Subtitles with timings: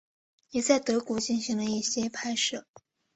[0.49, 2.65] 也在德国进行了一些拍摄。